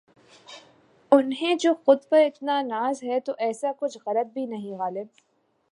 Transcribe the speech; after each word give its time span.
انہیں 1.11 1.55
جو 1.55 1.73
خود 1.85 1.97
پر 2.09 2.17
اتنا 2.17 2.61
ناز 2.61 3.03
ہے 3.03 3.19
تو 3.19 3.33
ایسا 3.39 3.71
کچھ 3.79 3.97
غلط 4.07 4.33
بھی 4.33 4.45
نہیں 4.45 4.77
غالب 4.77 5.07